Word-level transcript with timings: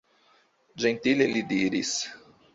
Ĝentile 0.85 1.29
li 1.35 1.45
diris: 1.53 1.95